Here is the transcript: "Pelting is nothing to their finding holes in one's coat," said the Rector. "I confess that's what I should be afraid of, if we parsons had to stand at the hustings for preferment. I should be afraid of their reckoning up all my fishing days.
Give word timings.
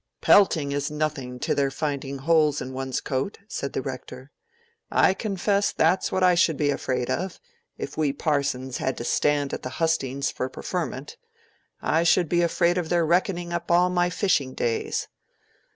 "Pelting 0.19 0.71
is 0.71 0.89
nothing 0.89 1.37
to 1.41 1.53
their 1.53 1.69
finding 1.69 2.17
holes 2.17 2.59
in 2.59 2.73
one's 2.73 2.99
coat," 2.99 3.37
said 3.47 3.73
the 3.73 3.83
Rector. 3.83 4.31
"I 4.89 5.13
confess 5.13 5.71
that's 5.71 6.11
what 6.11 6.23
I 6.23 6.33
should 6.33 6.57
be 6.57 6.71
afraid 6.71 7.11
of, 7.11 7.39
if 7.77 7.97
we 7.99 8.11
parsons 8.11 8.77
had 8.77 8.97
to 8.97 9.03
stand 9.03 9.53
at 9.53 9.61
the 9.61 9.69
hustings 9.77 10.31
for 10.31 10.49
preferment. 10.49 11.17
I 11.83 12.01
should 12.01 12.29
be 12.29 12.41
afraid 12.41 12.79
of 12.79 12.89
their 12.89 13.05
reckoning 13.05 13.53
up 13.53 13.69
all 13.69 13.91
my 13.91 14.09
fishing 14.09 14.55
days. 14.55 15.07